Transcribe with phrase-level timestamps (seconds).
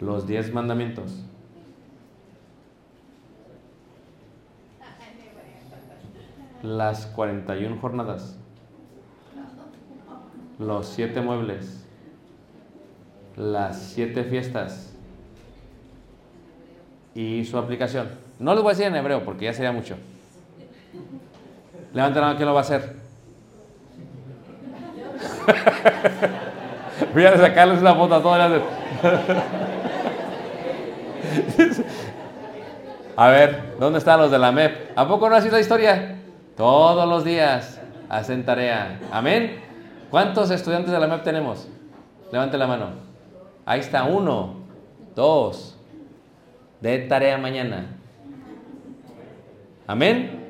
[0.00, 1.22] Los diez mandamientos.
[6.62, 8.36] Las 41 jornadas.
[10.58, 11.84] Los siete muebles.
[13.36, 14.94] Las siete fiestas.
[17.14, 18.10] Y su aplicación.
[18.38, 19.96] No les voy a decir en hebreo porque ya sería mucho.
[21.94, 22.96] Levanten la mano, ¿quién lo va a hacer?
[27.14, 28.60] Voy a sacarles una foto a todas las...
[33.16, 34.92] A ver, ¿dónde están los de la MEP?
[34.94, 36.16] ¿A poco no ha sido la historia?
[36.54, 37.80] Todos los días
[38.10, 39.00] hacen tarea.
[39.10, 39.60] Amén.
[40.10, 41.66] ¿Cuántos estudiantes de la MEP tenemos?
[42.30, 42.90] Levante la mano.
[43.64, 44.56] Ahí está, uno,
[45.14, 45.78] dos.
[46.80, 47.86] De tarea mañana.
[49.86, 50.44] Amén.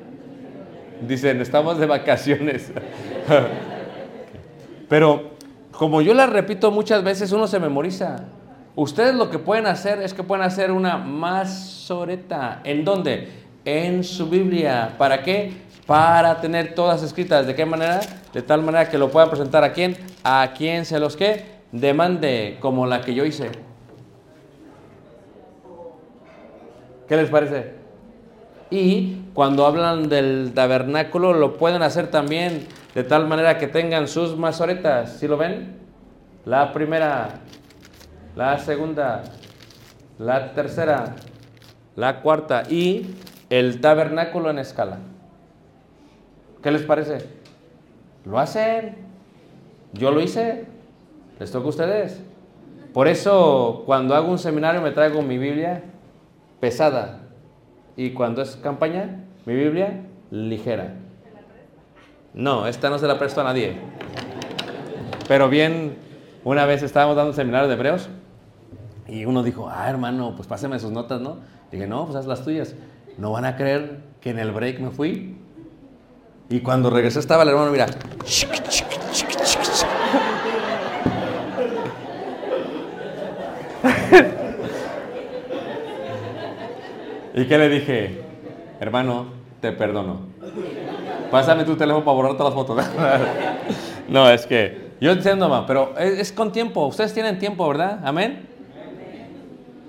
[1.01, 2.71] Dicen, estamos de vacaciones.
[4.89, 5.31] Pero
[5.71, 8.25] como yo la repito muchas veces, uno se memoriza.
[8.77, 12.61] Ustedes lo que pueden hacer es que pueden hacer una masoreta.
[12.63, 13.27] ¿En dónde?
[13.65, 14.93] En su Biblia.
[14.99, 15.51] ¿Para qué?
[15.87, 17.47] Para tener todas escritas.
[17.47, 18.01] ¿De qué manera?
[18.31, 19.97] De tal manera que lo puedan presentar a quién?
[20.23, 23.49] A quien se los que demande, como la que yo hice.
[27.07, 27.73] ¿Qué les parece?
[28.69, 34.37] Y cuando hablan del tabernáculo, lo pueden hacer también de tal manera que tengan sus
[34.37, 35.17] masoretas.
[35.19, 35.79] ¿Sí lo ven?
[36.45, 37.39] La primera,
[38.37, 39.23] la segunda,
[40.19, 41.15] la tercera,
[41.95, 43.15] la cuarta y
[43.49, 44.99] el tabernáculo en escala.
[46.61, 47.25] ¿Qué les parece?
[48.25, 48.95] ¿Lo hacen?
[49.93, 50.65] Yo lo hice.
[51.39, 52.21] ¿Les toca a ustedes?
[52.93, 55.83] Por eso, cuando hago un seminario, me traigo mi Biblia
[56.59, 57.21] pesada.
[57.95, 60.93] Y cuando es campaña, mi Biblia ligera.
[62.35, 63.77] No, esta no se la presto a nadie.
[65.27, 66.05] Pero bien,
[66.43, 68.07] Una vez estábamos dando un seminario de hebreos
[69.07, 71.37] y uno dijo, ah, hermano, pues páseme sus notas, ¿no?
[71.71, 72.75] Dije, no, pues haz las tuyas.
[73.17, 75.37] No van a creer que en el break me fui.
[76.49, 77.85] Y cuando regresé estaba el hermano, mira.
[87.33, 88.21] ¿Y qué le dije?
[88.79, 89.27] Hermano,
[89.61, 90.27] te perdono.
[91.31, 92.85] Pásame tu teléfono para borrar todas las fotos.
[94.09, 96.87] no, es que yo entiendo, mamá, pero es, es, con tiempo.
[96.87, 97.99] Ustedes tienen tiempo, ¿verdad?
[98.03, 98.56] Amén.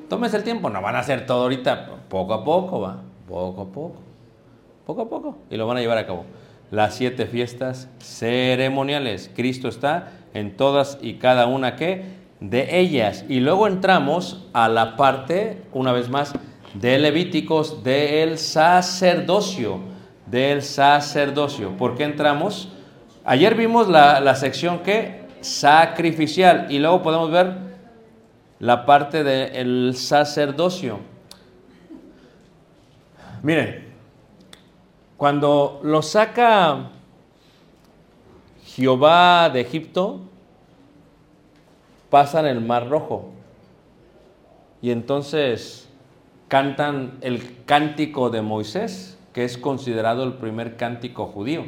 [0.09, 0.71] Tómense el tiempo.
[0.71, 1.87] No van a hacer todo ahorita.
[2.09, 3.03] Poco a poco, va.
[3.29, 3.97] Poco a poco.
[4.87, 5.39] Poco a poco.
[5.51, 6.25] Y lo van a llevar a cabo.
[6.71, 9.31] Las siete fiestas ceremoniales.
[9.35, 12.05] Cristo está en todas y cada una que
[12.41, 13.25] de ellas.
[13.29, 16.33] Y luego entramos a la parte, una vez más,
[16.75, 19.81] de Levíticos del sacerdocio,
[20.27, 21.77] del sacerdocio.
[21.77, 22.73] ¿Por qué entramos?
[23.25, 27.68] Ayer vimos la, la sección que sacrificial y luego podemos ver
[28.61, 30.99] la parte del sacerdocio.
[33.43, 33.87] Miren,
[35.17, 36.91] cuando lo saca
[38.65, 40.21] Jehová de Egipto,
[42.11, 43.31] pasan el Mar Rojo.
[44.81, 45.89] Y entonces
[46.49, 51.65] cantan el cántico de Moisés, que es considerado el primer cántico judío.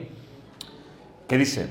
[1.28, 1.68] ¿Qué dice?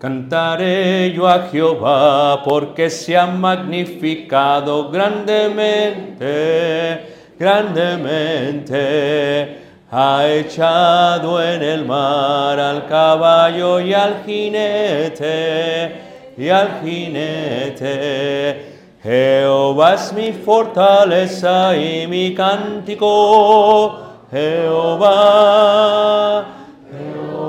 [0.00, 7.06] Cantaré yo a Jehová porque se ha magnificado grandemente,
[7.38, 9.58] grandemente.
[9.90, 16.00] Ha echado en el mar al caballo y al jinete,
[16.38, 18.78] y al jinete.
[19.02, 24.00] Jehová es mi fortaleza y mi cántico.
[24.30, 25.80] Jehová,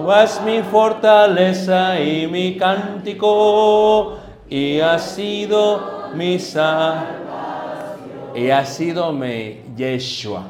[0.10, 4.18] Es mi fortaleza y mi cántico.
[4.50, 8.36] Y ha sido mi salvación.
[8.36, 10.44] Y ha sido mi Yeshua.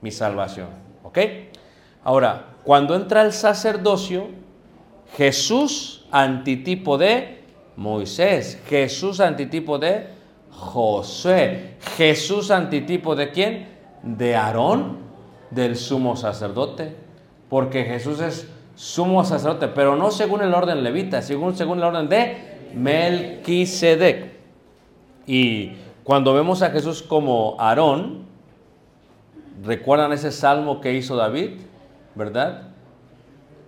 [0.00, 0.68] Mi salvación.
[1.02, 1.18] ¿Ok?
[2.04, 4.28] Ahora, cuando entra el sacerdocio,
[5.16, 7.42] Jesús, antitipo de
[7.76, 10.08] Moisés, Jesús antitipo de
[10.50, 13.68] Josué, Jesús antitipo de quién?
[14.02, 14.98] De Aarón,
[15.50, 17.05] del sumo sacerdote,
[17.48, 22.08] porque Jesús es sumo sacerdote, pero no según el orden levita, según, según el orden
[22.08, 22.36] de
[22.74, 24.32] Melquisedec.
[25.26, 25.72] Y
[26.04, 28.26] cuando vemos a Jesús como Aarón,
[29.64, 31.52] ¿recuerdan ese salmo que hizo David?
[32.14, 32.68] ¿Verdad?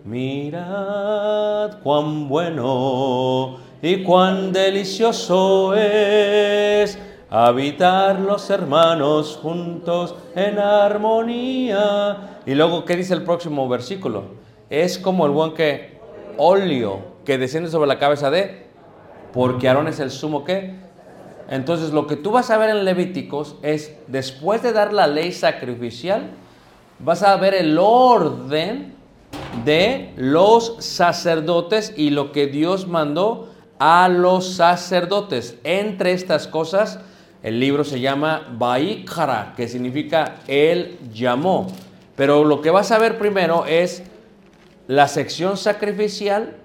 [0.04, 6.98] Mirad cuán bueno y cuán delicioso es
[7.30, 12.40] habitar los hermanos juntos en armonía.
[12.46, 14.24] Y luego, ¿qué dice el próximo versículo?
[14.70, 15.98] Es como el buen que
[16.36, 18.66] óleo que desciende sobre la cabeza de,
[19.32, 20.76] porque Aarón es el sumo que.
[21.50, 25.32] Entonces, lo que tú vas a ver en Levíticos es, después de dar la ley
[25.32, 26.30] sacrificial,
[26.98, 28.94] vas a ver el orden
[29.64, 33.48] de los sacerdotes y lo que Dios mandó
[33.78, 35.56] a los sacerdotes.
[35.64, 37.00] Entre estas cosas,
[37.42, 41.68] el libro se llama Baikara, que significa Él llamó.
[42.16, 44.02] Pero lo que vas a ver primero es
[44.86, 46.56] la sección sacrificial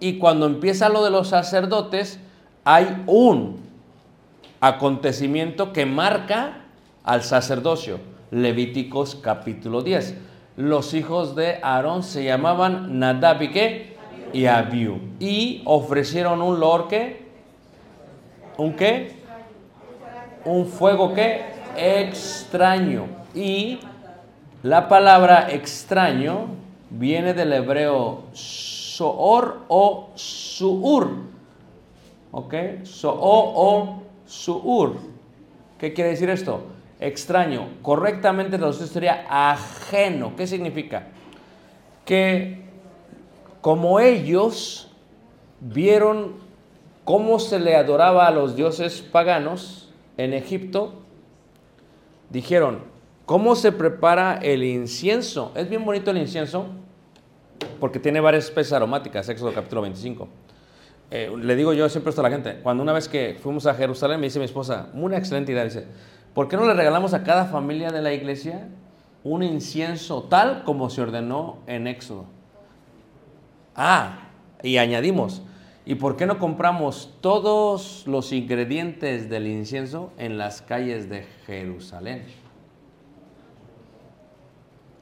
[0.00, 2.18] y cuando empieza lo de los sacerdotes,
[2.64, 3.60] hay un
[4.60, 6.64] acontecimiento que marca
[7.02, 7.98] al sacerdocio.
[8.30, 10.14] Levíticos capítulo 10.
[10.56, 13.94] Los hijos de Aarón se llamaban Nadab y qué?
[14.34, 14.98] y Abiú.
[15.20, 17.24] Y ofrecieron un lor que,
[18.58, 19.23] un qué,
[20.44, 21.42] un fuego que
[21.76, 23.06] extraño.
[23.34, 23.80] Y
[24.62, 26.46] la palabra extraño
[26.90, 31.10] viene del hebreo soor o suur.
[32.30, 32.54] ¿Ok?
[32.84, 34.96] Soor o suur.
[35.78, 36.62] ¿Qué quiere decir esto?
[37.00, 37.68] Extraño.
[37.82, 40.34] Correctamente traducido sería ajeno.
[40.36, 41.08] ¿Qué significa?
[42.04, 42.62] Que
[43.60, 44.88] como ellos
[45.60, 46.34] vieron
[47.04, 49.83] cómo se le adoraba a los dioses paganos
[50.16, 50.94] en Egipto,
[52.30, 52.80] dijeron,
[53.26, 55.52] ¿cómo se prepara el incienso?
[55.54, 56.66] Es bien bonito el incienso
[57.80, 60.28] porque tiene varias especies aromáticas, Éxodo capítulo 25.
[61.10, 63.74] Eh, le digo yo siempre esto a la gente, cuando una vez que fuimos a
[63.74, 65.86] Jerusalén me dice mi esposa, una excelente idea, dice,
[66.32, 68.68] ¿por qué no le regalamos a cada familia de la iglesia
[69.22, 72.26] un incienso tal como se ordenó en Éxodo?
[73.76, 74.28] Ah,
[74.62, 75.42] y añadimos,
[75.86, 82.24] ¿y por qué no compramos todos los ingredientes del incienso en las calles de Jerusalén?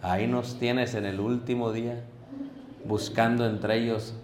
[0.01, 2.05] Ahí nos tienes en el último día,
[2.85, 4.15] buscando entre ellos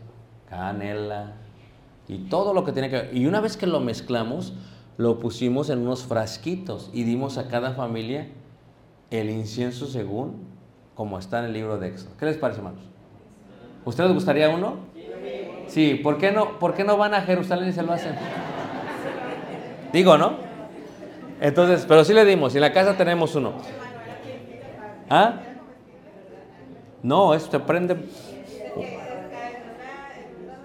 [0.49, 1.35] canela,
[2.09, 3.17] y todo lo que tiene que ver.
[3.17, 4.55] Y una vez que lo mezclamos,
[4.97, 8.29] lo pusimos en unos frasquitos y dimos a cada familia
[9.11, 10.49] el incienso según
[10.95, 12.11] como está en el libro de Éxodo.
[12.19, 12.81] ¿Qué les parece, hermanos?
[13.85, 14.79] ¿Ustedes gustaría uno?
[15.69, 18.15] Sí, ¿por qué no, por qué no van a Jerusalén y se lo hacen?
[19.93, 20.37] Digo, ¿no?
[21.41, 23.53] Entonces, pero sí le dimos, y en la casa tenemos uno.
[25.09, 25.35] ¿Ah?
[27.03, 27.93] No, esto te prende.
[27.95, 28.09] En uno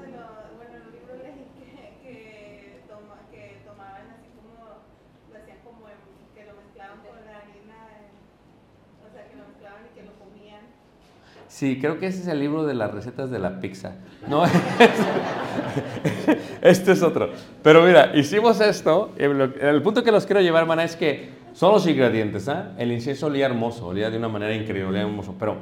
[0.01, 1.45] de los, bueno, en los libros leí
[2.01, 4.81] que, que, toma, que tomaban así como,
[5.31, 8.17] lo hacían como en- que lo mezclaban con la harina, en-
[9.05, 10.65] o sea, que lo mezclaban y que lo comían.
[11.53, 13.91] Sí, creo que ese es el libro de las recetas de la pizza.
[14.27, 14.43] No,
[16.63, 17.29] este es otro.
[17.61, 19.11] Pero mira, hicimos esto.
[19.19, 22.49] lo- El punto que los quiero llevar, hermana, es que son los ingredientes.
[22.49, 22.71] ¿ah?
[22.79, 25.35] El incienso olía hermoso, olía de una manera increíble, olía hermoso.
[25.37, 25.57] Pero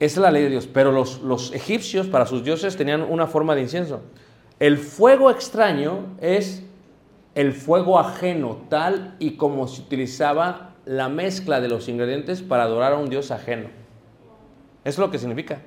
[0.00, 0.66] es la ley de Dios.
[0.72, 4.00] Pero los, los egipcios, para sus dioses, tenían una forma de incienso.
[4.58, 6.62] El fuego extraño es
[7.34, 12.94] el fuego ajeno, tal y como se utilizaba la mezcla de los ingredientes para adorar
[12.94, 13.83] a un dios ajeno.
[14.84, 15.58] Eso es lo que significa.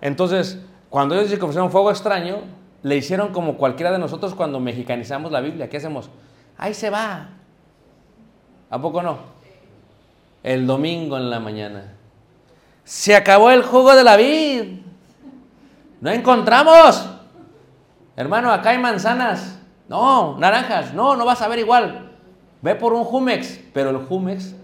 [0.00, 0.58] Entonces,
[0.90, 2.38] cuando ellos dicen que ofrecieron fuego extraño,
[2.82, 5.70] le hicieron como cualquiera de nosotros cuando mexicanizamos la Biblia.
[5.70, 6.10] ¿Qué hacemos?
[6.58, 7.28] Ahí se va.
[8.68, 9.18] ¿A poco no?
[10.42, 11.94] El domingo en la mañana.
[12.84, 14.80] Se acabó el jugo de la vid.
[16.00, 17.08] No encontramos.
[18.16, 19.60] Hermano, acá hay manzanas.
[19.88, 20.92] No, naranjas.
[20.94, 22.10] No, no vas a ver igual.
[22.60, 23.60] Ve por un Jumex.
[23.72, 24.56] Pero el Jumex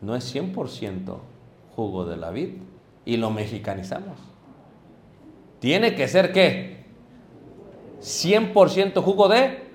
[0.00, 1.16] no es 100%
[1.74, 2.50] jugo de la vid.
[3.06, 4.18] Y lo mexicanizamos.
[5.58, 6.84] Tiene que ser qué?
[8.00, 9.66] 100% jugo de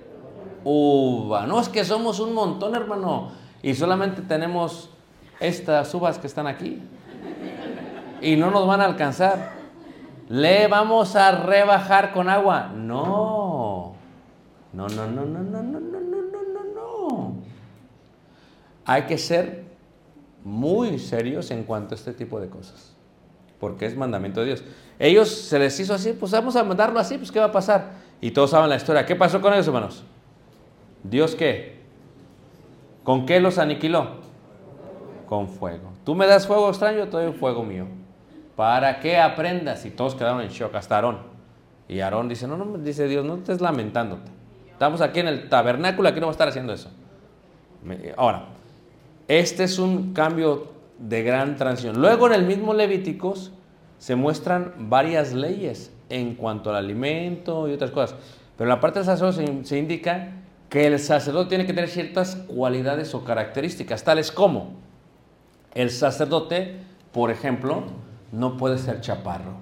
[0.64, 1.46] uva.
[1.46, 3.32] No es que somos un montón, hermano.
[3.62, 4.90] Y solamente tenemos
[5.40, 6.80] estas uvas que están aquí.
[8.20, 9.52] Y no nos van a alcanzar.
[10.28, 12.70] Le vamos a rebajar con agua.
[12.74, 13.94] No.
[14.72, 17.34] No, no, no, no, no, no, no, no, no, no, no.
[18.84, 19.64] Hay que ser
[20.44, 22.91] muy serios en cuanto a este tipo de cosas.
[23.62, 24.64] Porque es mandamiento de Dios.
[24.98, 27.92] Ellos se les hizo así, pues vamos a mandarlo así, pues ¿qué va a pasar?
[28.20, 29.06] Y todos saben la historia.
[29.06, 30.02] ¿Qué pasó con ellos, hermanos?
[31.04, 31.78] ¿Dios qué?
[33.04, 34.16] ¿Con qué los aniquiló?
[35.28, 35.92] Con fuego.
[36.04, 37.86] Tú me das fuego extraño, te doy fuego mío.
[38.56, 39.86] Para que aprendas.
[39.86, 41.18] Y todos quedaron en shock, hasta Aarón.
[41.86, 44.28] Y Aarón dice, no, no, dice Dios, no estés lamentándote.
[44.72, 46.90] Estamos aquí en el tabernáculo, aquí no vamos a estar haciendo eso.
[48.16, 48.46] Ahora,
[49.28, 52.00] este es un cambio de gran transición.
[52.00, 53.52] Luego en el mismo Levíticos
[53.98, 58.16] se muestran varias leyes en cuanto al alimento y otras cosas.
[58.56, 60.28] Pero en la parte del sacerdote se, indica
[60.68, 64.74] que el sacerdote tiene que tener ciertas cualidades o características, tales como
[65.74, 66.76] el sacerdote,
[67.12, 67.84] por ejemplo,
[68.30, 69.56] no puede ser chaparro.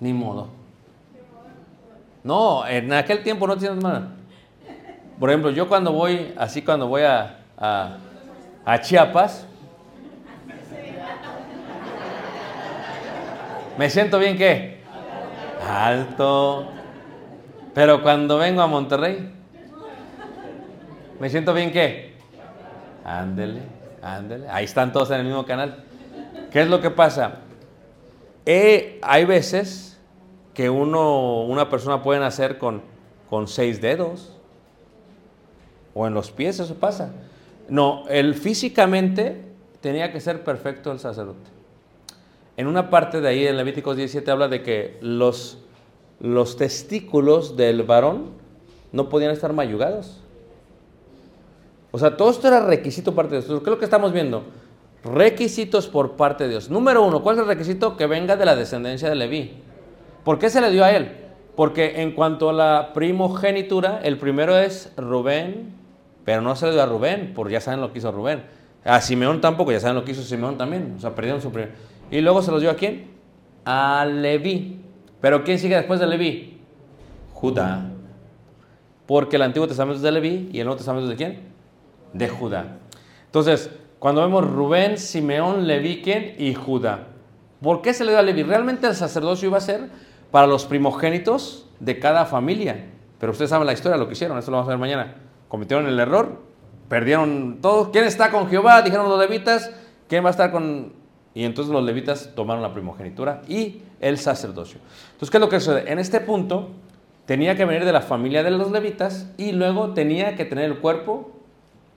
[0.00, 0.48] Ni modo.
[2.22, 4.12] No, en aquel tiempo no tienes nada.
[5.18, 7.38] Por ejemplo, yo cuando voy, así cuando voy a,
[8.68, 9.46] a Chiapas,
[13.78, 14.82] me siento bien qué?
[15.66, 16.68] Alto.
[17.72, 19.32] Pero cuando vengo a Monterrey,
[21.18, 22.12] me siento bien qué?
[23.06, 23.62] Ándele,
[24.02, 24.50] ándele.
[24.50, 25.84] Ahí están todos en el mismo canal.
[26.52, 27.36] ¿Qué es lo que pasa?
[28.44, 29.98] Eh, hay veces
[30.52, 32.82] que uno, una persona puede nacer con,
[33.30, 34.38] con seis dedos.
[35.94, 37.12] O en los pies, eso pasa.
[37.68, 39.44] No, él físicamente
[39.80, 41.50] tenía que ser perfecto el sacerdote.
[42.56, 45.58] En una parte de ahí, en Levíticos 17, habla de que los,
[46.18, 48.30] los testículos del varón
[48.90, 50.20] no podían estar mayugados.
[51.90, 53.60] O sea, todo esto era requisito parte de Dios.
[53.60, 54.42] ¿Qué es lo que estamos viendo?
[55.04, 56.70] Requisitos por parte de Dios.
[56.70, 57.96] Número uno, ¿cuál es el requisito?
[57.96, 59.52] Que venga de la descendencia de Leví.
[60.24, 61.12] ¿Por qué se le dio a él?
[61.54, 65.77] Porque en cuanto a la primogenitura, el primero es Rubén,
[66.28, 68.42] pero no se le dio a Rubén, porque ya saben lo que hizo Rubén.
[68.84, 70.96] A Simeón tampoco, ya saben lo que hizo Simeón también.
[70.98, 71.72] O sea, perdieron su primer.
[72.10, 73.12] Y luego se los dio a quién?
[73.64, 74.78] A Leví.
[75.22, 76.60] ¿Pero quién sigue después de Leví?
[77.32, 77.86] Judá.
[79.06, 81.40] Porque el Antiguo Testamento es de Leví y el Nuevo Testamento es de quién?
[82.12, 82.76] De Judá.
[83.24, 86.34] Entonces, cuando vemos Rubén, Simeón, Leví, ¿quién?
[86.36, 87.06] Y Judá.
[87.62, 88.42] ¿Por qué se le dio a Leví?
[88.42, 89.88] Realmente el sacerdocio iba a ser
[90.30, 92.84] para los primogénitos de cada familia.
[93.18, 95.27] Pero ustedes saben la historia, lo que hicieron, eso lo vamos a ver mañana.
[95.48, 96.40] Cometieron el error,
[96.88, 97.90] perdieron todo.
[97.90, 98.82] ¿Quién está con Jehová?
[98.82, 99.70] Dijeron los levitas.
[100.08, 100.92] ¿Quién va a estar con...?
[101.34, 104.80] Y entonces los levitas tomaron la primogenitura y el sacerdocio.
[105.12, 105.92] Entonces, ¿qué es lo que sucede?
[105.92, 106.70] En este punto,
[107.26, 110.78] tenía que venir de la familia de los levitas y luego tenía que tener el
[110.78, 111.30] cuerpo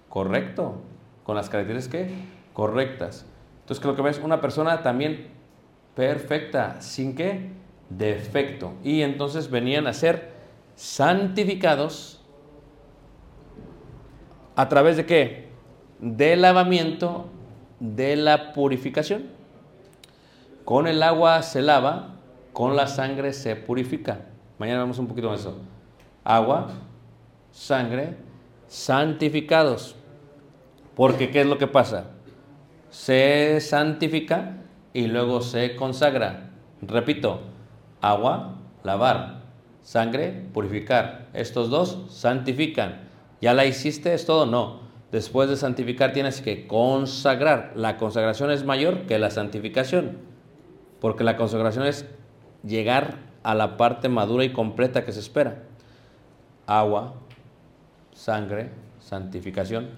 [0.10, 0.75] correcto,
[1.24, 2.08] con las características
[2.53, 3.25] correctas.
[3.62, 4.22] Entonces, ¿qué es lo que ves?
[4.24, 5.29] Una persona también
[5.96, 7.62] perfecta, sin qué?
[7.98, 8.74] defecto.
[8.84, 10.31] Y entonces venían a ser
[10.75, 12.21] santificados
[14.55, 15.50] a través de qué?
[16.00, 17.27] Del lavamiento
[17.79, 19.25] de la purificación.
[20.65, 22.15] Con el agua se lava,
[22.53, 24.22] con la sangre se purifica.
[24.60, 25.58] Mañana vemos un poquito de eso.
[26.24, 26.70] Agua,
[27.51, 28.15] sangre,
[28.67, 29.96] santificados.
[30.96, 32.12] Porque ¿qué es lo que pasa?
[32.89, 34.58] Se santifica
[34.93, 36.51] y luego se consagra.
[36.81, 37.41] Repito,
[38.01, 39.41] agua, lavar,
[39.81, 41.27] sangre, purificar.
[41.34, 43.00] Estos dos santifican.
[43.41, 44.13] ¿Ya la hiciste?
[44.13, 44.45] ¿Es todo?
[44.45, 44.81] No.
[45.12, 47.74] Después de santificar tienes que consagrar.
[47.75, 50.19] La consagración es mayor que la santificación.
[51.01, 52.05] Porque la consagración es
[52.63, 55.63] llegar a la parte madura y completa que se espera.
[56.67, 57.15] Agua,
[58.13, 58.69] sangre,
[59.00, 59.89] santificación.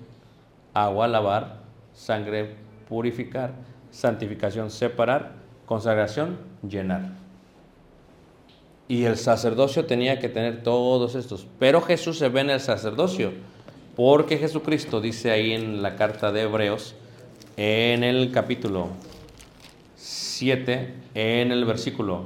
[0.74, 1.58] Agua, lavar,
[1.92, 2.56] sangre,
[2.88, 3.52] purificar.
[3.92, 5.34] Santificación, separar.
[5.66, 7.23] Consagración, llenar.
[8.88, 11.48] Y el sacerdocio tenía que tener todos estos.
[11.60, 13.32] Pero Jesús se ve en el sacerdocio.
[13.96, 16.96] Porque Jesucristo dice ahí en la carta de Hebreos,
[17.58, 18.90] en el capítulo
[19.96, 22.24] 7, en el versículo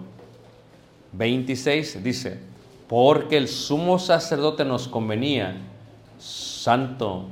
[1.12, 2.40] 26, dice,
[2.88, 5.58] porque el sumo sacerdote nos convenía,
[6.18, 7.28] santo,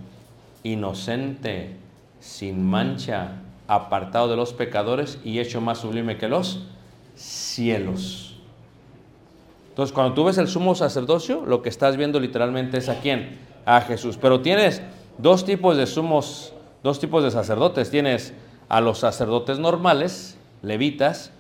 [0.64, 1.78] inocente,
[2.20, 6.60] sin mancha, apartado de los pecadores y hecho más sublime que los
[7.16, 8.25] cielos.
[9.76, 13.38] Entonces, cuando tú ves el sumo sacerdocio, lo que estás viendo literalmente es a quién?
[13.66, 14.18] A Jesús.
[14.18, 14.82] Pero tienes
[15.18, 17.92] dos tipos de sumos, dos tipos de sacerdotes.
[17.92, 18.34] Tienes
[18.70, 21.32] a los sacerdotes normales, levitas,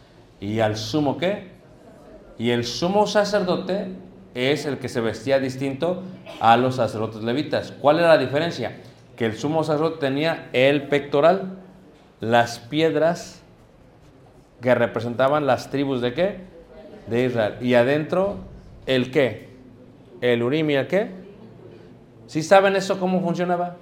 [0.41, 1.51] y al sumo qué?
[2.37, 3.93] Y el sumo sacerdote
[4.33, 6.03] es el que se vestía distinto
[6.41, 7.71] a los sacerdotes levitas.
[7.71, 8.81] ¿Cuál era la diferencia?
[9.15, 11.57] Que el sumo sacerdote tenía el pectoral,
[12.19, 13.41] las piedras
[14.59, 16.54] que representaban las tribus de qué?
[17.07, 17.57] De Israel.
[17.61, 18.37] Y adentro,
[18.85, 19.50] ¿el qué?
[20.22, 21.11] El urim y el qué?
[22.27, 23.75] ¿Sí saben eso cómo funcionaba?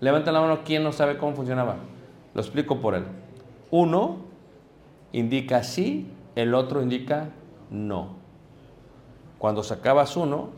[0.00, 1.76] Levanten la mano, ¿quién no sabe cómo funcionaba?
[2.34, 3.04] Lo explico por él.
[3.70, 4.18] Uno
[5.12, 7.30] indica sí, el otro indica
[7.70, 8.16] no.
[9.38, 10.50] Cuando sacabas uno,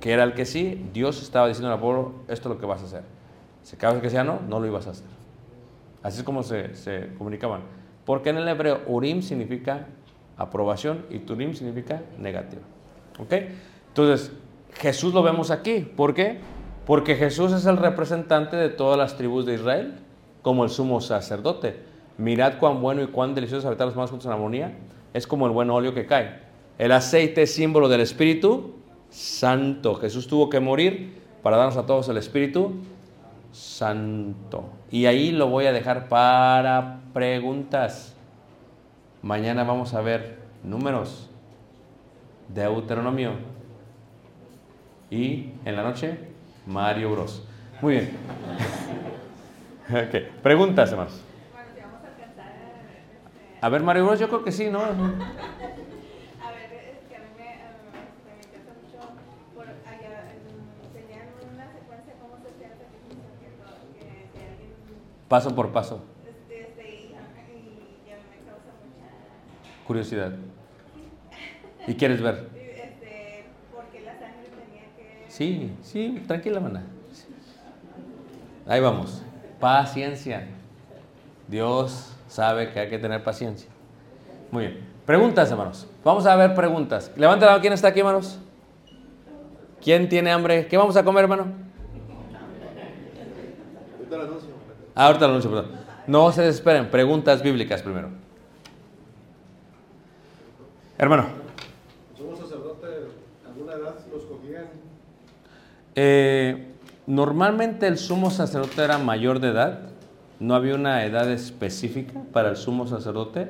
[0.00, 2.82] que era el que sí, Dios estaba diciendo al pueblo, esto es lo que vas
[2.82, 3.02] a hacer.
[3.62, 5.06] Si sacabas el que sea no, no lo ibas a hacer.
[6.02, 7.62] Así es como se, se comunicaban.
[8.04, 9.86] Porque en el hebreo, Urim significa
[10.38, 12.62] aprobación y Turim significa negativa.
[13.18, 13.34] ¿Ok?
[13.88, 14.32] Entonces,
[14.74, 15.80] Jesús lo vemos aquí.
[15.80, 16.38] ¿Por qué?
[16.86, 19.94] Porque Jesús es el representante de todas las tribus de Israel,
[20.42, 21.76] como el sumo sacerdote.
[22.16, 24.78] Mirad cuán bueno y cuán delicioso es habitar los más juntos en armonía.
[25.12, 26.38] Es como el buen óleo que cae.
[26.78, 28.76] El aceite es símbolo del Espíritu
[29.10, 29.96] Santo.
[29.96, 32.74] Jesús tuvo que morir para darnos a todos el Espíritu
[33.52, 34.64] Santo.
[34.90, 38.14] Y ahí lo voy a dejar para preguntas.
[39.22, 41.28] Mañana vamos a ver números,
[42.48, 43.32] Deuteronomio
[45.10, 46.18] y en la noche
[46.66, 47.42] Mario Bros.
[47.80, 48.16] Muy bien.
[50.42, 51.20] Preguntas, hermanos.
[51.52, 52.52] Bueno, si vamos a alcanzar.
[53.60, 54.80] A ver, Mario Bros, yo creo que sí, ¿no?
[54.82, 55.02] a ver,
[56.72, 56.98] es
[69.88, 70.32] Curiosidad.
[71.86, 72.50] ¿Y quieres ver?
[72.54, 75.30] Este, porque la sangre tenía que.
[75.30, 76.82] Sí, sí, tranquila, mana.
[78.66, 79.22] Ahí vamos.
[79.58, 80.46] Paciencia.
[81.48, 83.70] Dios sabe que hay que tener paciencia.
[84.50, 84.86] Muy bien.
[85.06, 85.86] Preguntas, hermanos.
[86.04, 87.10] Vamos a ver preguntas.
[87.16, 87.62] Levanta la mano.
[87.62, 88.38] ¿Quién está aquí, hermanos?
[89.82, 90.66] ¿Quién tiene hambre?
[90.66, 91.46] ¿Qué vamos a comer, hermano?
[94.94, 95.70] Ah, ahorita lo anuncio, perdón.
[96.06, 96.90] No se desesperen.
[96.90, 98.27] Preguntas bíblicas primero.
[101.00, 101.26] Hermano.
[102.16, 102.86] ¿Sumo sacerdote
[103.46, 104.64] alguna edad lo escogían?
[105.94, 106.72] Eh,
[107.06, 109.78] normalmente el sumo sacerdote era mayor de edad,
[110.40, 113.48] no había una edad específica para el sumo sacerdote,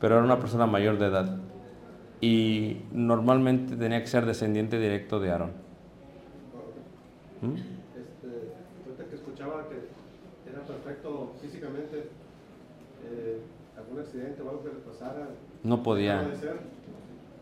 [0.00, 1.38] pero era una persona mayor de edad.
[2.20, 5.52] Y normalmente tenía que ser descendiente directo de Aarón.
[7.40, 7.54] ¿Mm?
[7.54, 8.52] Este,
[8.84, 12.10] ahorita que escuchaba que era perfecto físicamente,
[13.06, 13.40] eh,
[13.78, 15.28] algún accidente o algo que le pasara.
[15.62, 16.22] No podía.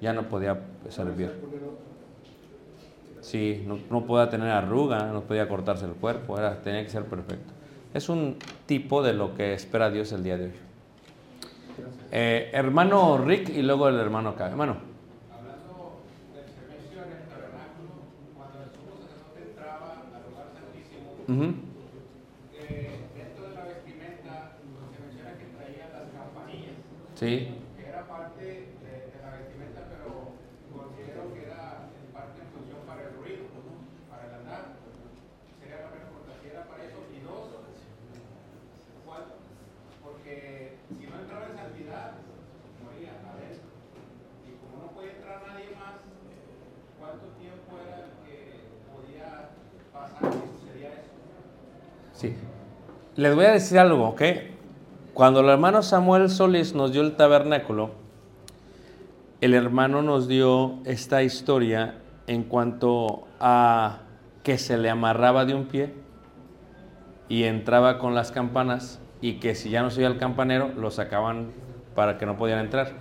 [0.00, 1.30] Ya no podía ¿Dejaba de servir.
[3.20, 7.04] Sí, no, no podía tener arruga, no podía cortarse el cuerpo, era, tenía que ser
[7.04, 7.52] perfecto.
[7.92, 8.36] Es un
[8.66, 10.52] tipo de lo que espera Dios el día de hoy.
[12.12, 14.48] Eh, hermano Rick y luego el hermano K.
[14.48, 14.76] Hermano.
[20.54, 21.54] Santísimo, Ujú.
[22.58, 24.52] eh, dentro de la vestimenta
[24.90, 26.74] se menciona que traía las campanillas,
[27.14, 29.80] Sí, que era parte de, de la vestimenta
[52.20, 52.34] Sí.
[53.20, 54.22] Les voy a decir algo, ¿ok?
[55.12, 57.90] Cuando el hermano Samuel Solís nos dio el tabernáculo,
[59.42, 63.98] el hermano nos dio esta historia en cuanto a
[64.42, 65.92] que se le amarraba de un pie
[67.28, 71.50] y entraba con las campanas y que si ya no se el campanero, lo sacaban
[71.94, 72.94] para que no podían entrar.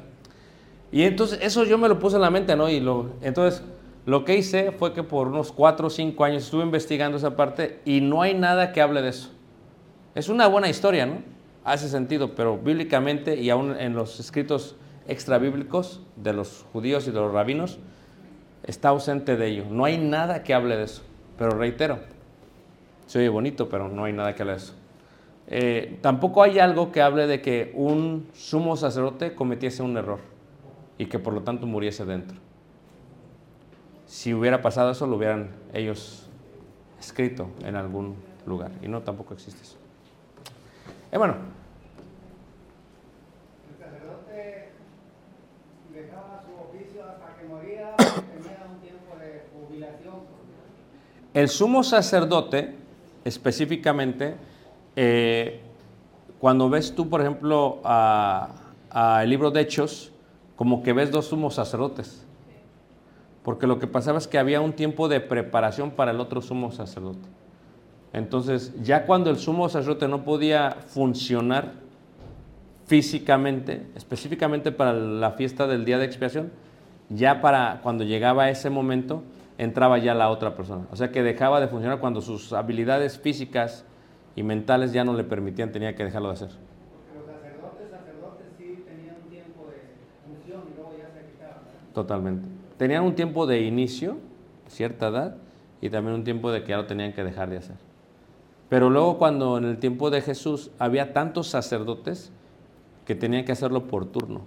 [0.92, 2.70] Y entonces eso yo me lo puse en la mente, ¿no?
[2.70, 2.86] Y
[3.22, 3.64] entonces
[4.06, 7.80] lo que hice fue que por unos 4 o 5 años estuve investigando esa parte
[7.86, 9.39] y no hay nada que hable de eso.
[10.16, 11.18] Es una buena historia, ¿no?
[11.64, 14.76] Hace sentido, pero bíblicamente y aún en los escritos
[15.08, 17.80] extrabíblicos de los judíos y de los rabinos,
[18.64, 19.66] está ausente de ello.
[19.70, 21.02] No hay nada que hable de eso.
[21.38, 22.00] Pero reitero,
[23.08, 24.74] se oye bonito, pero no hay nada que hable de eso.
[25.48, 30.20] Eh, tampoco hay algo que hable de que un sumo sacerdote cometiese un error
[31.00, 32.38] y que por lo tanto muriese dentro.
[34.06, 36.28] Si hubiera pasado eso, lo hubieran ellos
[37.00, 38.72] escrito en algún lugar.
[38.84, 39.79] Y no, tampoco existe eso.
[41.12, 41.16] Eh,
[43.70, 44.70] El sacerdote
[45.94, 50.16] dejaba su oficio hasta que moría, tenía un tiempo de jubilación.
[51.34, 52.76] el sumo sacerdote,
[53.26, 54.36] específicamente,
[54.96, 55.62] eh,
[56.40, 58.50] cuando ves tú, por ejemplo, a-
[58.92, 60.12] a el libro de Hechos,
[60.56, 62.26] como que ves dos sumos sacerdotes.
[63.44, 66.72] Porque lo que pasaba es que había un tiempo de preparación para el otro sumo
[66.72, 67.28] sacerdote.
[68.14, 71.74] Entonces, ya cuando el sumo sacerdote no podía funcionar
[72.88, 76.52] físicamente, específicamente para la fiesta del día de expiación,
[77.10, 79.22] ya para cuando llegaba ese momento,
[79.60, 80.88] entraba ya la otra persona.
[80.92, 83.86] O sea que dejaba de funcionar cuando sus habilidades físicas
[84.36, 86.50] y mentales ya no le permitían, tenía que dejarlo de hacer.
[86.50, 89.82] Porque los sacerdotes, sacerdotes sí tenían un tiempo de
[90.26, 91.66] función y luego ya se quitaban.
[91.66, 91.94] ¿verdad?
[91.94, 92.48] Totalmente.
[92.78, 94.18] Tenían un tiempo de inicio,
[94.68, 95.36] cierta edad,
[95.82, 97.89] y también un tiempo de que ya lo tenían que dejar de hacer.
[98.70, 102.32] Pero luego cuando en el tiempo de Jesús había tantos sacerdotes
[103.06, 104.42] que tenían que hacerlo por turno.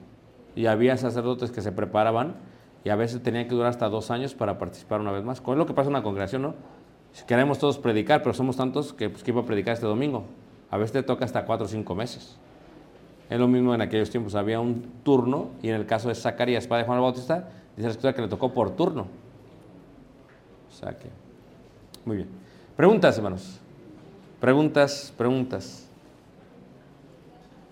[0.55, 2.37] Y había sacerdotes que se preparaban
[2.85, 5.41] y a veces tenían que durar hasta dos años para participar una vez más.
[5.41, 6.55] Es lo que pasa en una congregación, ¿no?
[7.27, 10.25] Queremos todos predicar, pero somos tantos que, pues, que iba a predicar este domingo.
[10.71, 12.39] A veces te toca hasta cuatro o cinco meses.
[13.29, 14.35] Es lo mismo en aquellos tiempos.
[14.35, 17.91] Había un turno y en el caso de Zacarías, padre Juan el Bautista, dice la
[17.91, 19.07] escritura que le tocó por turno.
[20.69, 21.09] O sea que,
[22.05, 22.29] muy bien.
[22.77, 23.62] Preguntas, hermanos.
[24.43, 25.87] Preguntas, preguntas.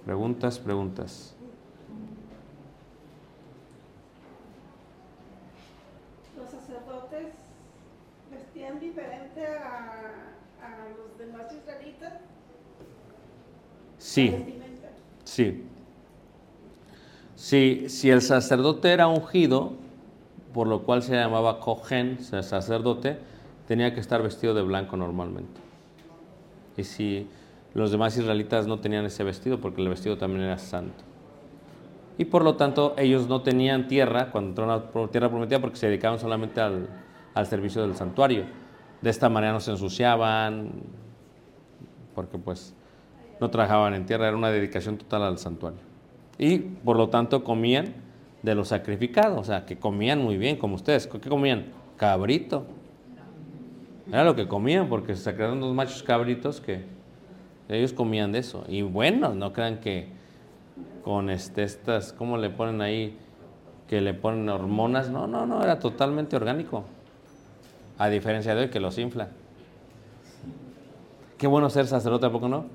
[0.05, 1.35] Preguntas, preguntas.
[6.39, 7.27] Los sacerdotes
[8.31, 12.13] vestían diferente a, a los demás israelitas.
[13.99, 14.31] Sí.
[14.31, 14.89] La vestimenta.
[15.25, 15.65] Sí.
[17.35, 19.73] Si, si el sacerdote era ungido,
[20.55, 23.19] por lo cual se llamaba cohen, o sea, sacerdote,
[23.67, 25.70] tenía que estar vestido de blanco normalmente.
[26.77, 27.29] Y si
[27.75, 31.05] los demás israelitas no tenían ese vestido, porque el vestido también era santo.
[32.19, 35.87] Y por lo tanto, ellos no tenían tierra cuando entraron la tierra prometida porque se
[35.87, 36.89] dedicaban solamente al,
[37.35, 38.45] al servicio del santuario.
[39.01, 40.71] De esta manera no se ensuciaban,
[42.15, 42.75] porque pues
[43.41, 45.81] no trabajaban en tierra, era una dedicación total al santuario.
[46.37, 47.95] Y por lo tanto comían
[48.43, 51.07] de lo sacrificado, o sea, que comían muy bien, como ustedes.
[51.07, 51.67] ¿Qué comían?
[51.97, 52.67] Cabrito.
[54.11, 56.85] Era lo que comían, porque se sacaron unos machos cabritos que
[57.69, 58.65] ellos comían de eso.
[58.69, 60.09] Y bueno, no crean que
[61.05, 63.17] con este, estas, ¿cómo le ponen ahí?
[63.89, 65.11] Que le ponen hormonas.
[65.11, 66.85] No, no, no, era totalmente orgánico.
[67.99, 69.29] A diferencia de hoy que los inflan.
[71.39, 72.67] Qué bueno ser sacerdote, ¿a poco no?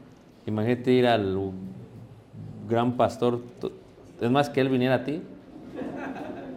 [0.46, 1.52] Imagínate ir al
[2.70, 3.72] gran pastor, to-
[4.22, 5.22] es más que él viniera a ti,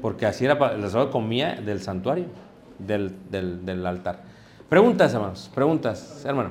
[0.01, 2.27] porque así era, el sacerdote comía del santuario,
[2.79, 4.21] del, del altar.
[4.69, 6.51] Preguntas, hermanos, preguntas, hermano.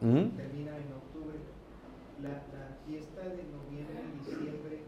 [0.00, 0.30] Que Ujú.
[0.36, 1.36] termina en octubre.
[2.22, 4.80] La, la fiesta de noviembre y diciembre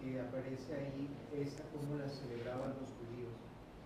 [0.00, 1.08] que aparece ahí,
[1.40, 3.32] esa cómo la celebraban los judíos.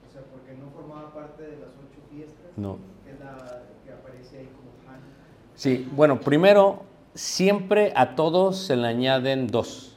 [0.07, 2.79] O sea, porque no formaba parte de las ocho fiestas, No.
[3.11, 5.27] es la que aparece ahí como Hanukkah.
[5.57, 6.83] Sí, bueno, primero,
[7.15, 9.97] siempre a todos se le añaden dos.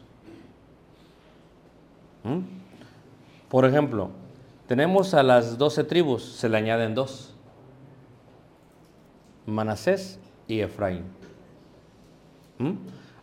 [2.24, 2.40] ¿Mm?
[3.50, 4.10] Por ejemplo,
[4.68, 7.34] tenemos a las doce tribus, se le añaden dos.
[9.46, 11.06] Manasés y Efraín.
[12.60, 12.74] ¿Mm?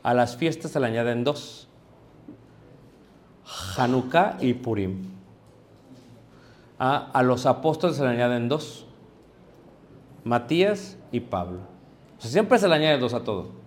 [0.03, 1.69] A las fiestas se le añaden dos.
[3.77, 5.11] Hanukkah y Purim.
[6.79, 8.87] A, a los apóstoles se le añaden dos.
[10.25, 11.61] Matías y Pablo.
[12.19, 13.64] O sea, siempre se le añade dos a todo.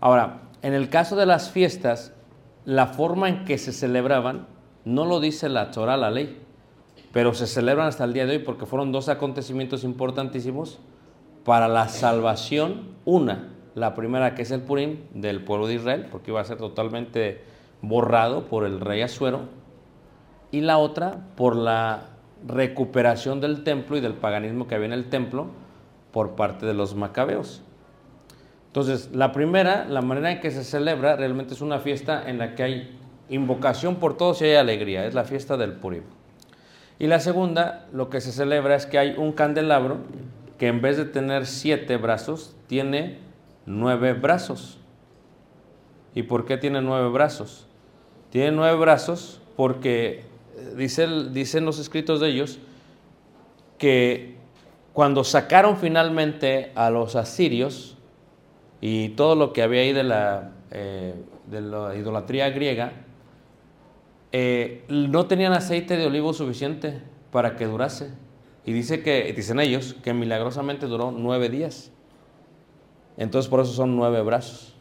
[0.00, 2.12] Ahora, en el caso de las fiestas,
[2.64, 4.46] la forma en que se celebraban
[4.84, 6.40] no lo dice la Torah, la ley,
[7.12, 10.78] pero se celebran hasta el día de hoy porque fueron dos acontecimientos importantísimos
[11.44, 12.96] para la salvación.
[13.04, 16.58] Una, la primera que es el Purim del pueblo de Israel, porque iba a ser
[16.58, 17.42] totalmente
[17.82, 19.42] borrado por el rey Asuero,
[20.50, 22.10] y la otra por la
[22.46, 25.48] recuperación del templo y del paganismo que había en el templo
[26.12, 27.62] por parte de los macabeos.
[28.68, 32.54] Entonces, la primera, la manera en que se celebra, realmente es una fiesta en la
[32.54, 36.02] que hay invocación por todos y hay alegría, es la fiesta del Purim.
[36.98, 39.98] Y la segunda, lo que se celebra es que hay un candelabro
[40.58, 43.18] que en vez de tener siete brazos, tiene
[43.64, 44.78] nueve brazos.
[46.14, 47.66] ¿Y por qué tiene nueve brazos?
[48.30, 50.24] Tiene nueve brazos porque
[50.56, 52.58] eh, dice, dicen los escritos de ellos
[53.78, 54.36] que
[54.92, 57.97] cuando sacaron finalmente a los asirios
[58.80, 61.14] y todo lo que había ahí de la, eh,
[61.96, 62.92] idolatría griega,
[64.32, 68.10] eh, no tenían aceite de olivo suficiente para que durase.
[68.64, 71.90] Y dice que, dicen ellos, que milagrosamente duró nueve días.
[73.16, 74.74] Entonces por eso son nueve brazos.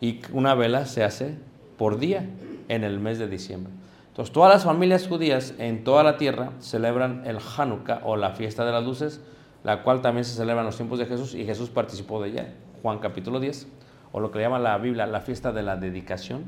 [0.00, 1.36] Y una vela se hace
[1.78, 2.28] por día
[2.68, 3.72] en el mes de diciembre.
[4.08, 8.64] Entonces todas las familias judías en toda la tierra celebran el Hanukkah o la fiesta
[8.64, 9.22] de las luces,
[9.64, 12.52] la cual también se celebra en los tiempos de Jesús y Jesús participó de ella.
[12.82, 13.68] Juan capítulo 10,
[14.12, 16.44] o lo que le llama la Biblia la fiesta de la dedicación.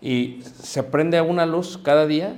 [0.00, 2.36] Y se prende una luz cada día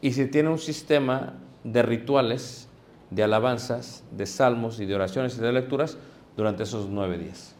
[0.00, 2.68] y se tiene un sistema de rituales,
[3.10, 5.98] de alabanzas, de salmos y de oraciones y de lecturas
[6.36, 7.54] durante esos nueve días.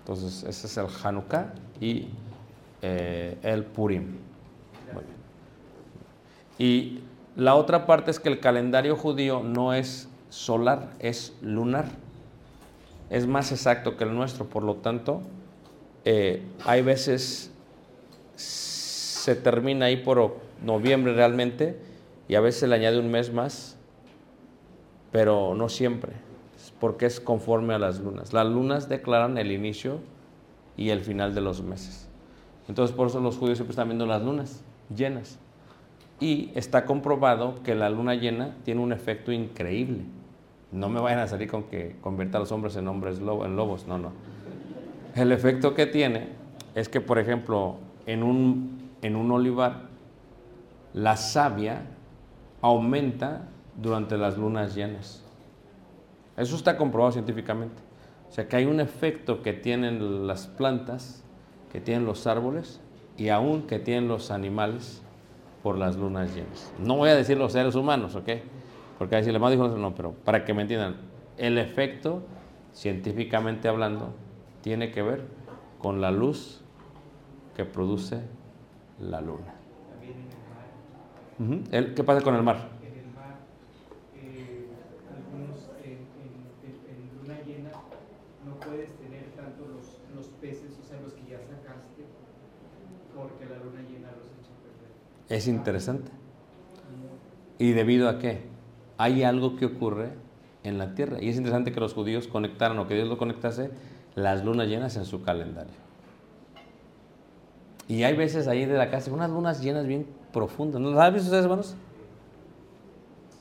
[0.00, 2.08] Entonces, ese es el Hanukkah y
[2.82, 4.18] eh, el Purim.
[4.92, 5.18] Muy bien.
[6.58, 7.00] Y
[7.36, 11.86] la otra parte es que el calendario judío no es solar, es lunar.
[13.10, 15.22] Es más exacto que el nuestro, por lo tanto,
[16.04, 17.50] eh, hay veces
[18.34, 21.78] se termina ahí por noviembre realmente
[22.28, 23.76] y a veces le añade un mes más,
[25.10, 26.12] pero no siempre,
[26.80, 28.32] porque es conforme a las lunas.
[28.32, 30.00] Las lunas declaran el inicio
[30.76, 32.08] y el final de los meses.
[32.68, 34.62] Entonces por eso los judíos siempre están viendo las lunas
[34.94, 35.38] llenas.
[36.20, 40.04] Y está comprobado que la luna llena tiene un efecto increíble.
[40.70, 43.86] No me vayan a salir con que convierta a los hombres en hombres en lobos,
[43.86, 44.12] no, no.
[45.14, 46.28] El efecto que tiene
[46.74, 47.76] es que, por ejemplo,
[48.06, 49.88] en un, en un olivar,
[50.92, 51.82] la savia
[52.60, 55.22] aumenta durante las lunas llenas.
[56.36, 57.82] Eso está comprobado científicamente.
[58.28, 61.24] O sea que hay un efecto que tienen las plantas,
[61.72, 62.80] que tienen los árboles
[63.16, 65.02] y aún que tienen los animales
[65.62, 66.72] por las lunas llenas.
[66.78, 68.28] No voy a decir los seres humanos, ¿ok?
[68.98, 70.96] Porque a decir, más dijo, no, pero para que me entiendan,
[71.36, 72.22] el efecto,
[72.72, 74.14] científicamente hablando,
[74.60, 75.22] tiene que ver
[75.78, 76.60] con la luz
[77.54, 78.20] que produce
[78.98, 79.54] la luna.
[79.88, 81.94] También en el mar.
[81.94, 82.56] ¿Qué pasa con el mar?
[82.82, 83.38] En el mar,
[84.16, 84.68] eh,
[85.14, 87.70] algunos en, en- en- en luna llena
[88.44, 92.06] no puedes tener tanto los, los peces, o sea, los que ya sacaste,
[93.14, 94.92] porque la luna llena los echa a perder.
[95.28, 96.10] Es interesante.
[97.58, 98.47] ¿Y debido a qué?
[98.98, 100.10] Hay algo que ocurre
[100.64, 101.18] en la Tierra.
[101.20, 103.70] Y es interesante que los judíos conectaran o que Dios lo conectase
[104.14, 105.72] las lunas llenas en su calendario.
[107.88, 110.80] Y hay veces ahí de la casa unas lunas llenas bien profundas.
[110.80, 111.74] ¿No las han visto ustedes, hermanos?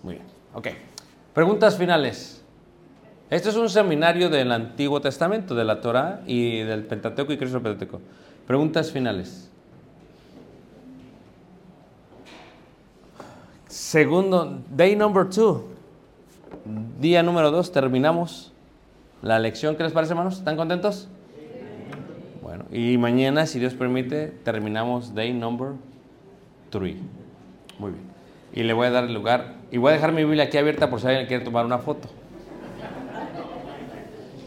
[0.04, 0.26] Muy bien.
[0.54, 0.70] Ok.
[1.34, 2.44] Preguntas finales.
[3.30, 7.62] Este es un seminario del Antiguo Testamento, de la Torah y del Pentateuco y Cristo
[7.62, 8.00] Pentateuco.
[8.46, 9.52] Preguntas finales.
[13.78, 15.64] Segundo, day number two.
[17.00, 18.52] Día número dos, terminamos
[19.22, 19.76] la lección.
[19.76, 20.40] ¿Qué les parece, hermanos?
[20.40, 21.08] ¿Están contentos?
[22.42, 25.74] Bueno, y mañana, si Dios permite, terminamos day number
[26.72, 26.98] three.
[27.78, 28.04] Muy bien.
[28.52, 29.54] Y le voy a dar el lugar.
[29.72, 32.10] Y voy a dejar mi Biblia aquí abierta por si alguien quiere tomar una foto.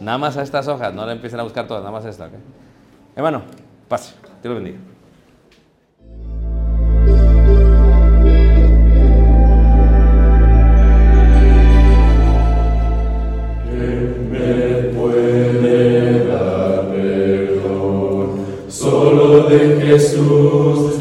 [0.01, 2.33] Nada más a estas hojas, no le empiecen a buscar todas, nada más esta, ¿ok?
[3.14, 3.43] Hermano,
[3.88, 4.12] pase.
[4.43, 4.79] Dios bendiga.